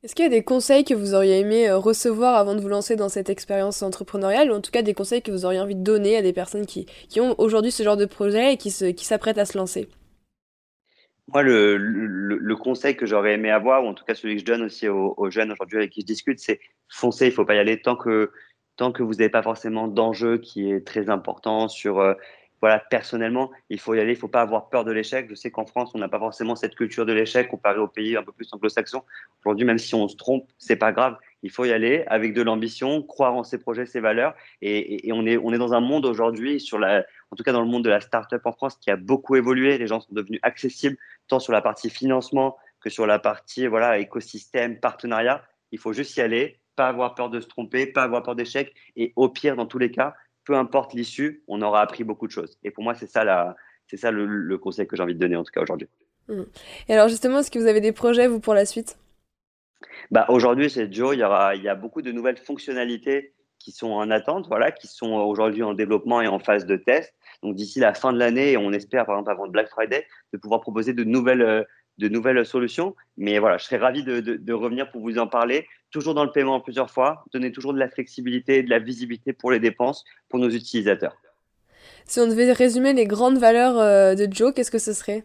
Est-ce 0.05 0.14
qu'il 0.14 0.23
y 0.23 0.26
a 0.26 0.31
des 0.31 0.45
conseils 0.45 0.85
que 0.85 0.95
vous 0.95 1.14
auriez 1.14 1.40
aimé 1.40 1.69
euh, 1.69 1.76
recevoir 1.76 2.37
avant 2.37 2.55
de 2.55 2.61
vous 2.61 2.69
lancer 2.69 2.95
dans 2.95 3.09
cette 3.09 3.31
expérience 3.31 3.83
entrepreneuriale, 3.83 4.52
ou 4.52 4.55
en 4.55 4.61
tout 4.61 4.71
cas 4.71 4.83
des 4.83 4.95
conseils 4.95 5.23
que 5.23 5.33
vous 5.33 5.45
auriez 5.45 5.59
envie 5.59 5.75
de 5.75 5.83
donner 5.83 6.17
à 6.17 6.23
des 6.23 6.33
personnes 6.33 6.67
qui, 6.67 6.87
qui 7.09 7.21
ont 7.21 7.35
aujourd'hui 7.38 7.73
ce 7.73 7.83
genre 7.83 7.97
de 7.97 8.05
projet 8.05 8.52
et 8.52 8.57
qui, 8.57 8.71
se, 8.71 8.85
qui 8.85 9.05
s'apprêtent 9.05 9.38
à 9.38 9.45
se 9.45 9.59
lancer? 9.59 9.88
Moi, 11.26 11.43
le, 11.43 11.76
le, 11.76 12.57
conseil 12.57 12.97
que 12.97 13.07
j'aurais 13.07 13.35
aimé 13.35 13.50
avoir, 13.50 13.83
ou 13.83 13.88
en 13.88 13.95
tout 13.95 14.05
cas 14.05 14.14
celui 14.14 14.37
que 14.37 14.40
je 14.40 14.47
donne 14.47 14.62
aussi 14.62 14.88
aux, 14.88 15.31
jeunes 15.31 15.50
aujourd'hui 15.50 15.78
avec 15.78 15.90
qui 15.90 16.02
je 16.02 16.07
discute, 16.07 16.38
c'est 16.38 16.61
foncer, 16.88 17.26
il 17.26 17.31
ne 17.31 17.35
faut 17.35 17.45
pas 17.45 17.57
y 17.57 17.59
aller 17.59 17.83
tant 17.83 17.97
que, 17.97 18.31
tant 18.76 18.93
que 18.93 19.02
vous 19.02 19.14
n'avez 19.14 19.28
pas 19.28 19.43
forcément 19.43 19.88
d'enjeu 19.88 20.38
qui 20.38 20.71
est 20.71 20.87
très 20.87 21.11
important 21.11 21.67
sur 21.67 21.99
euh, 21.99 22.14
voilà, 22.61 22.81
personnellement, 22.81 23.50
il 23.71 23.79
faut 23.79 23.95
y 23.95 24.00
aller, 24.00 24.12
il 24.12 24.17
ne 24.17 24.21
faut 24.21 24.29
pas 24.29 24.41
avoir 24.41 24.69
peur 24.69 24.85
de 24.85 24.91
l'échec. 24.91 25.27
Je 25.31 25.35
sais 25.35 25.50
qu'en 25.50 25.67
France, 25.67 25.93
on 25.95 25.99
n'a 25.99 26.09
pas 26.09 26.19
forcément 26.19 26.57
cette 26.57 26.75
culture 26.75 27.07
de 27.07 27.12
l'échec 27.12 27.49
comparé 27.49 27.79
aux 27.79 27.88
pays 27.88 28.17
un 28.17 28.23
peu 28.23 28.33
plus 28.33 28.49
anglo-saxons. 28.53 29.05
Aujourd'hui, 29.45 29.65
même 29.65 29.79
si 29.79 29.95
on 29.95 30.09
se 30.09 30.17
trompe, 30.17 30.49
c'est 30.59 30.77
pas 30.77 30.93
grave. 30.93 31.17
Il 31.43 31.50
faut 31.50 31.65
y 31.65 31.73
aller 31.73 32.05
avec 32.09 32.35
de 32.35 32.43
l'ambition, 32.43 33.03
croire 33.03 33.35
en 33.35 33.45
ses 33.45 33.59
projets, 33.59 33.87
ses 33.87 34.00
valeurs. 34.00 34.35
Et, 34.61 35.11
on, 35.12 35.25
est, 35.25 35.59
dans 35.59 35.73
un 35.73 35.81
monde 35.81 36.05
aujourd'hui, 36.05 36.65
en 36.73 37.37
tout 37.37 37.45
cas 37.45 37.53
dans 37.53 37.61
le 37.61 37.69
monde 37.69 37.85
de 37.85 37.91
la 37.91 38.00
start-up 38.00 38.43
en 38.45 38.53
France, 38.53 38.77
qui 38.77 38.91
a 38.91 38.97
beaucoup 38.97 39.37
évolué. 39.37 39.79
Les 39.79 39.87
gens 39.87 40.00
sont 40.00 40.12
devenus 40.12 40.41
accessibles, 40.43 40.97
tant 41.29 41.38
sur 41.38 41.53
la 41.53 41.62
partie 41.62 41.91
financement 41.91 42.57
que 42.81 42.91
sur 42.91 43.07
la 43.07 43.19
partie 43.19 43.67
voilà, 43.67 43.99
écosystème, 43.99 44.81
partenariat. 44.81 45.45
Il 45.71 45.79
faut 45.79 45.93
juste 45.93 46.17
y 46.17 46.21
aller, 46.21 46.59
pas 46.75 46.88
avoir 46.88 47.15
peur 47.15 47.31
de 47.31 47.41
se 47.41 47.47
tromper, 47.47 47.87
pas 47.87 48.03
avoir 48.03 48.23
peur 48.25 48.35
d'échec. 48.35 48.75
Et 48.97 49.12
au 49.15 49.29
pire, 49.29 49.55
dans 49.55 49.67
tous 49.67 49.79
les 49.79 49.93
cas, 49.93 50.15
peu 50.49 50.57
importe 50.57 50.95
l'issue, 50.95 51.43
on 51.47 51.61
aura 51.61 51.83
appris 51.83 52.05
beaucoup 52.05 52.26
de 52.26 52.33
choses. 52.33 52.59
Et 52.64 52.71
pour 52.71 52.83
moi, 52.83 52.95
c'est 52.95 53.07
ça, 53.07 53.23
la, 53.23 53.55
c'est 53.87 53.99
ça 53.99 54.11
le, 54.11 54.57
conseil 54.57 54.87
que 54.87 54.97
j'ai 54.97 55.02
envie 55.02 55.14
de 55.14 55.19
donner, 55.19 55.37
en 55.37 55.45
tout 55.45 55.52
cas 55.52 55.61
aujourd'hui. 55.61 55.88
Mmh. 56.28 56.43
Et 56.88 56.95
alors, 56.95 57.09
justement, 57.09 57.40
est-ce 57.40 57.50
que 57.50 57.59
vous 57.59 57.67
avez 57.67 57.83
des 57.83 57.93
projets, 57.93 58.26
vous, 58.26 58.40
pour 58.40 58.55
la 58.55 58.64
suite? 58.64 58.97
Bah, 60.11 60.25
Aujourd'hui, 60.31 60.71
c'est 60.71 60.90
Joe. 60.90 61.14
Il 61.14 61.19
y, 61.19 61.23
aura, 61.23 61.55
il 61.55 61.62
y 61.62 61.69
a 61.69 61.75
beaucoup 61.75 62.00
de 62.00 62.11
nouvelles 62.12 62.38
fonctionnalités 62.38 63.35
qui 63.59 63.73
sont 63.73 63.90
en 63.90 64.11
attente, 64.11 64.49
voilà, 64.49 64.73
qui 64.73 64.87
sont 64.87 65.12
aujourd'hui 65.17 65.62
en 65.62 65.75
développement 65.75 66.23
et 66.23 66.28
en 66.28 66.38
phase 66.38 66.64
de 66.64 66.76
test. 66.76 67.12
Donc, 67.43 67.55
d'ici 67.55 67.78
la 67.78 67.93
fin 67.93 68.14
de 68.14 68.19
l'année, 68.19 68.57
on 68.57 68.73
espère, 68.73 69.05
par 69.05 69.17
exemple, 69.17 69.31
avant 69.31 69.49
Black 69.49 69.69
Friday, 69.69 70.07
de 70.33 70.38
pouvoir 70.38 70.62
proposer 70.62 70.95
de 70.95 71.05
nouvelles, 71.05 71.43
euh, 71.43 71.62
de 71.99 72.09
nouvelles 72.09 72.45
solutions. 72.47 72.95
Mais 73.17 73.38
voilà, 73.38 73.59
je 73.59 73.64
serais 73.64 73.76
ravi 73.76 74.02
de, 74.02 74.21
de, 74.21 74.52
revenir 74.52 74.90
pour 74.90 75.02
vous 75.02 75.19
en 75.19 75.26
parler. 75.26 75.67
Toujours 75.90 76.14
dans 76.14 76.25
le 76.25 76.33
paiement 76.33 76.61
plusieurs 76.61 76.90
fois, 76.90 77.25
donner 77.33 77.52
toujours 77.52 77.73
de 77.73 77.78
la 77.78 77.88
flexibilité, 77.88 78.62
de 78.62 78.71
la 78.71 78.78
visibilité 78.78 79.33
pour 79.33 79.50
les 79.50 79.61
dépenses 79.61 80.05
pour 80.28 80.38
nos 80.38 80.50
utilisateurs. 80.50 81.17
Si 82.05 82.21
on 82.21 82.26
devait 82.26 82.52
résumer 82.52 82.93
les 82.93 83.07
grandes 83.07 83.38
valeurs 83.38 83.78
euh, 83.78 84.14
de 84.14 84.33
Joe, 84.33 84.55
qu'est-ce 84.55 84.71
que 84.71 84.78
ce 84.78 84.93
serait? 84.93 85.25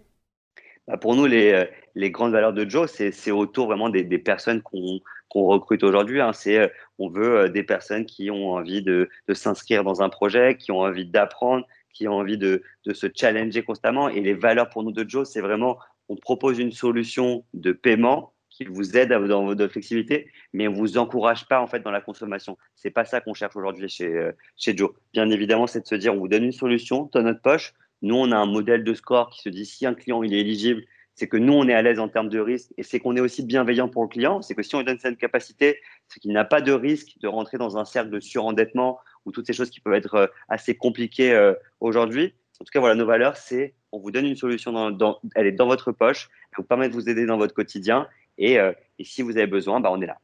Bah, 0.88 0.98
Pour 0.98 1.16
nous, 1.16 1.26
les, 1.26 1.52
euh, 1.54 1.66
les, 1.96 2.12
grandes 2.12 2.32
valeurs 2.32 2.54
de 2.54 2.70
Joe, 2.70 2.92
c'est 2.92 3.32
autour 3.32 3.68
vraiment 3.68 3.90
des, 3.90 4.04
des 4.04 4.18
personnes 4.18 4.62
qu'on 4.62 5.02
recrute 5.34 5.84
aujourd'hui. 5.84 6.20
Hein. 6.20 6.34
C'est 6.34 6.58
euh, 6.58 6.68
on 7.00 7.10
veut 7.10 7.50
des 7.50 7.64
personnes 7.64 8.06
qui 8.06 8.30
ont 8.32 8.52
envie 8.52 8.82
de, 8.82 9.10
de 9.28 9.34
s'inscrire 9.34 9.84
dans 9.84 10.02
un 10.02 10.10
projet, 10.10 10.58
qui 10.58 10.72
ont 10.72 10.80
envie 10.80 11.06
d'apprendre, 11.06 11.66
qui 11.94 12.08
ont 12.08 12.16
envie 12.16 12.38
de, 12.38 12.64
de, 12.86 12.94
se 12.94 13.08
challenger 13.14 13.64
constamment. 13.64 14.10
Et 14.10 14.22
les 14.22 14.34
valeurs 14.34 14.70
pour 14.70 14.84
nous 14.84 14.92
de 14.92 15.08
Joe, 15.08 15.30
c'est 15.30 15.42
vraiment 15.42 15.78
on 16.10 16.16
propose 16.16 16.60
une 16.60 16.72
solution 16.72 17.46
de 17.54 17.72
paiement 17.72 18.34
qui 18.50 18.66
vous 18.66 18.98
aide 18.98 19.10
dans 19.10 19.46
votre 19.46 19.68
flexibilité, 19.68 20.30
mais 20.54 20.68
on 20.68 20.74
vous 20.74 20.98
encourage 20.98 21.48
pas 21.48 21.60
en 21.60 21.68
fait 21.68 21.80
dans 21.80 21.92
la 21.92 22.02
consommation. 22.02 22.58
C'est 22.76 22.92
pas 22.92 23.04
ça 23.04 23.20
qu'on 23.20 23.34
cherche 23.34 23.56
aujourd'hui 23.56 23.90
chez, 23.90 24.08
euh, 24.08 24.32
chez 24.58 24.78
Joe. 24.78 24.92
Bien 25.12 25.30
évidemment, 25.32 25.66
c'est 25.66 25.82
de 25.82 25.88
se 25.88 25.96
dire 25.96 26.14
on 26.14 26.20
vous 26.20 26.28
donne 26.28 26.44
une 26.44 26.52
solution 26.52 27.10
dans 27.14 27.24
notre 27.24 27.42
poche. 27.42 27.74
Nous, 28.04 28.16
on 28.16 28.32
a 28.32 28.38
un 28.38 28.46
modèle 28.46 28.84
de 28.84 28.94
score 28.94 29.30
qui 29.32 29.42
se 29.42 29.50
dit 29.50 29.66
si 29.66 29.86
un 29.86 29.96
client 29.96 30.22
il 30.22 30.34
est 30.34 30.40
éligible, 30.40 30.84
c'est 31.16 31.28
que 31.28 31.38
nous, 31.38 31.54
on 31.54 31.68
est 31.68 31.74
à 31.74 31.82
l'aise 31.82 32.00
en 32.00 32.10
termes 32.10 32.30
de 32.30 32.40
risque 32.40 32.72
et 32.78 32.84
c'est 32.84 33.00
qu'on 33.00 33.16
est 33.16 33.22
aussi 33.22 33.44
bienveillant 33.44 33.88
pour 33.88 34.04
le 34.04 34.08
client. 34.08 34.42
C'est 34.42 34.56
que 34.56 34.64
si 34.64 34.76
on 34.76 34.80
lui 34.80 34.86
donne 34.86 35.00
cette 35.00 35.18
capacité, 35.18 35.80
c'est 36.08 36.20
qu'il 36.20 36.32
n'a 36.32 36.46
pas 36.46 36.62
de 36.62 36.72
risque 36.72 37.18
de 37.22 37.28
rentrer 37.28 37.58
dans 37.58 37.78
un 37.78 37.86
cercle 37.86 38.10
de 38.10 38.20
surendettement 38.20 39.00
ou 39.26 39.32
toutes 39.32 39.48
ces 39.48 39.54
choses 39.54 39.70
qui 39.70 39.80
peuvent 39.80 39.94
être 39.94 40.16
euh, 40.16 40.28
assez 40.50 40.76
compliquées 40.76 41.34
euh, 41.34 41.54
aujourd'hui. 41.80 42.34
En 42.60 42.66
tout 42.66 42.72
cas, 42.72 42.80
voilà, 42.80 42.96
nos 42.96 43.06
valeurs, 43.06 43.38
c'est 43.38 43.74
on 43.94 44.00
vous 44.00 44.12
donne 44.12 44.26
une 44.26 44.36
solution, 44.36 44.92
dans, 44.92 45.20
elle 45.36 45.46
est 45.46 45.52
dans 45.52 45.68
votre 45.68 45.92
poche, 45.92 46.30
elle 46.52 46.58
vous 46.58 46.64
permet 46.64 46.90
de 46.90 46.94
vous 46.94 47.08
aider 47.08 47.26
dans 47.26 47.38
votre 47.38 47.54
quotidien 47.54 48.08
et, 48.38 48.60
euh, 48.60 48.74
et 48.98 49.04
si 49.04 49.22
vous 49.22 49.38
avez 49.38 49.48
besoin, 49.48 49.80
bah, 49.80 49.90
on 49.92 50.02
est 50.02 50.08
là. 50.08 50.18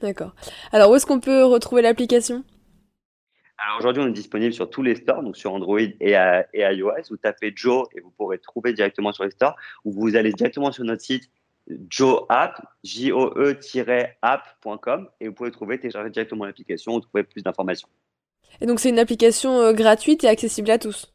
D'accord. 0.00 0.34
Alors, 0.72 0.90
où 0.90 0.96
est-ce 0.96 1.06
qu'on 1.06 1.20
peut 1.20 1.44
retrouver 1.44 1.82
l'application? 1.82 2.42
Alors 3.58 3.78
aujourd'hui, 3.78 4.02
on 4.02 4.08
est 4.08 4.12
disponible 4.12 4.52
sur 4.52 4.68
tous 4.68 4.82
les 4.82 4.96
stores, 4.96 5.22
donc 5.22 5.36
sur 5.36 5.52
Android 5.52 5.78
et, 5.78 5.94
et, 6.00 6.62
iOS. 6.62 7.02
Vous 7.10 7.16
tapez 7.18 7.52
Joe 7.54 7.86
et 7.94 8.00
vous 8.00 8.10
pourrez 8.10 8.38
trouver 8.38 8.72
directement 8.72 9.12
sur 9.12 9.22
les 9.22 9.30
stores. 9.30 9.54
Ou 9.84 9.92
vous 9.92 10.16
allez 10.16 10.32
directement 10.32 10.72
sur 10.72 10.82
notre 10.82 11.02
site 11.02 11.30
Joe 11.88 12.24
App, 12.28 12.60
J-O-E-app.com 12.82 13.88
et 15.20 15.28
vous 15.28 15.34
pouvez 15.34 15.52
trouver, 15.52 15.78
télécharger 15.78 16.10
directement 16.10 16.44
l'application 16.44 16.94
ou 16.94 17.00
trouver 17.00 17.22
plus 17.22 17.42
d'informations. 17.42 17.86
Et 18.60 18.66
donc 18.66 18.80
c'est 18.80 18.88
une 18.88 18.98
application 18.98 19.60
euh, 19.60 19.72
gratuite 19.72 20.24
et 20.24 20.28
accessible 20.28 20.70
à 20.70 20.78
tous? 20.78 21.11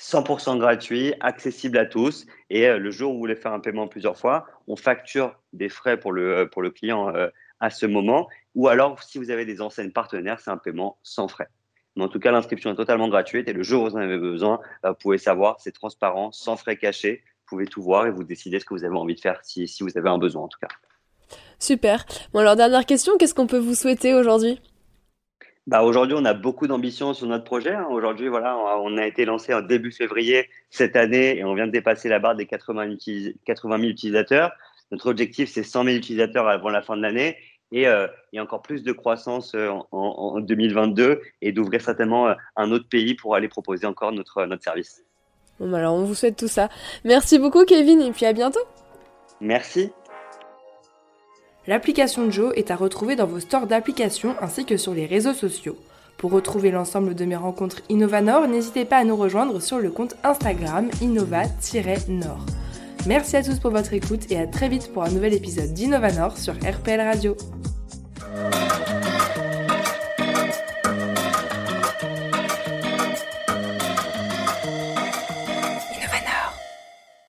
100% 0.00 0.58
gratuit, 0.58 1.12
accessible 1.20 1.76
à 1.78 1.86
tous. 1.86 2.26
Et 2.48 2.66
euh, 2.66 2.78
le 2.78 2.90
jour 2.90 3.10
où 3.10 3.14
vous 3.14 3.20
voulez 3.20 3.36
faire 3.36 3.52
un 3.52 3.60
paiement 3.60 3.86
plusieurs 3.86 4.16
fois, 4.16 4.46
on 4.66 4.76
facture 4.76 5.38
des 5.52 5.68
frais 5.68 6.00
pour 6.00 6.12
le, 6.12 6.38
euh, 6.38 6.46
pour 6.46 6.62
le 6.62 6.70
client 6.70 7.12
à 7.60 7.70
ce 7.70 7.86
moment. 7.86 8.28
Ou 8.54 8.68
alors, 8.68 9.02
si 9.02 9.18
vous 9.18 9.30
avez 9.30 9.44
des 9.44 9.60
enseignes 9.60 9.92
partenaires, 9.92 10.40
c'est 10.40 10.50
un 10.50 10.56
paiement 10.56 10.98
sans 11.02 11.28
frais. 11.28 11.48
Mais 11.96 12.04
en 12.04 12.08
tout 12.08 12.20
cas, 12.20 12.32
l'inscription 12.32 12.72
est 12.72 12.76
totalement 12.76 13.08
gratuite 13.08 13.48
et 13.48 13.52
le 13.52 13.62
jour 13.62 13.82
où 13.82 13.90
vous 13.90 13.96
en 13.96 14.00
avez 14.00 14.16
besoin, 14.16 14.60
vous 14.84 14.94
pouvez 14.94 15.18
savoir, 15.18 15.60
c'est 15.60 15.72
transparent, 15.72 16.32
sans 16.32 16.56
frais 16.56 16.76
cachés. 16.76 17.22
Vous 17.24 17.56
pouvez 17.56 17.66
tout 17.66 17.82
voir 17.82 18.06
et 18.06 18.10
vous 18.10 18.24
décider 18.24 18.60
ce 18.60 18.64
que 18.64 18.74
vous 18.74 18.84
avez 18.84 18.96
envie 18.96 19.16
de 19.16 19.20
faire 19.20 19.40
si, 19.42 19.66
si 19.66 19.82
vous 19.82 19.98
avez 19.98 20.08
un 20.08 20.18
besoin 20.18 20.44
en 20.44 20.48
tout 20.48 20.60
cas. 20.60 20.68
Super. 21.58 22.06
Bon 22.32 22.40
alors 22.40 22.56
dernière 22.56 22.86
question, 22.86 23.18
qu'est-ce 23.18 23.34
qu'on 23.34 23.46
peut 23.46 23.58
vous 23.58 23.74
souhaiter 23.74 24.14
aujourd'hui? 24.14 24.60
Bah, 25.70 25.84
aujourd'hui, 25.84 26.16
on 26.18 26.24
a 26.24 26.34
beaucoup 26.34 26.66
d'ambition 26.66 27.14
sur 27.14 27.28
notre 27.28 27.44
projet. 27.44 27.72
Hein. 27.72 27.86
Aujourd'hui, 27.90 28.26
voilà, 28.26 28.58
on 28.82 28.98
a 28.98 29.06
été 29.06 29.24
lancé 29.24 29.54
en 29.54 29.60
début 29.60 29.92
février 29.92 30.48
cette 30.68 30.96
année 30.96 31.38
et 31.38 31.44
on 31.44 31.54
vient 31.54 31.68
de 31.68 31.70
dépasser 31.70 32.08
la 32.08 32.18
barre 32.18 32.34
des 32.34 32.46
80 32.46 32.96
000, 32.98 33.82
utilisateurs. 33.84 34.50
Notre 34.90 35.08
objectif, 35.08 35.48
c'est 35.48 35.62
100 35.62 35.84
000 35.84 35.96
utilisateurs 35.96 36.48
avant 36.48 36.70
la 36.70 36.82
fin 36.82 36.96
de 36.96 37.02
l'année 37.02 37.36
et, 37.70 37.86
euh, 37.86 38.08
encore 38.36 38.62
plus 38.62 38.82
de 38.82 38.90
croissance 38.90 39.54
euh, 39.54 39.70
en, 39.92 40.40
2022 40.40 41.20
et 41.40 41.52
d'ouvrir 41.52 41.80
certainement 41.80 42.26
euh, 42.26 42.34
un 42.56 42.72
autre 42.72 42.88
pays 42.88 43.14
pour 43.14 43.36
aller 43.36 43.46
proposer 43.46 43.86
encore 43.86 44.10
notre, 44.10 44.46
notre 44.46 44.64
service. 44.64 45.04
Bon, 45.60 45.70
bah, 45.70 45.78
alors, 45.78 45.94
on 45.94 46.02
vous 46.02 46.16
souhaite 46.16 46.36
tout 46.36 46.48
ça. 46.48 46.68
Merci 47.04 47.38
beaucoup, 47.38 47.64
Kevin, 47.64 48.00
et 48.00 48.10
puis 48.10 48.26
à 48.26 48.32
bientôt. 48.32 48.58
Merci. 49.40 49.92
L'application 51.66 52.30
Joe 52.30 52.52
est 52.56 52.70
à 52.70 52.76
retrouver 52.76 53.16
dans 53.16 53.26
vos 53.26 53.40
stores 53.40 53.66
d'applications 53.66 54.34
ainsi 54.40 54.64
que 54.64 54.76
sur 54.76 54.94
les 54.94 55.06
réseaux 55.06 55.34
sociaux. 55.34 55.76
Pour 56.16 56.32
retrouver 56.32 56.70
l'ensemble 56.70 57.14
de 57.14 57.24
mes 57.24 57.36
rencontres 57.36 57.82
InnovaNord, 57.90 58.48
n'hésitez 58.48 58.84
pas 58.84 58.98
à 58.98 59.04
nous 59.04 59.16
rejoindre 59.16 59.60
sur 59.60 59.78
le 59.78 59.90
compte 59.90 60.16
Instagram 60.24 60.90
innova-nord. 61.00 62.44
Merci 63.06 63.36
à 63.36 63.42
tous 63.42 63.58
pour 63.58 63.70
votre 63.70 63.94
écoute 63.94 64.30
et 64.30 64.38
à 64.38 64.46
très 64.46 64.68
vite 64.68 64.92
pour 64.92 65.02
un 65.02 65.10
nouvel 65.10 65.34
épisode 65.34 65.72
d'InnovaNord 65.72 66.36
sur 66.36 66.54
RPL 66.54 67.00
Radio. 67.00 67.36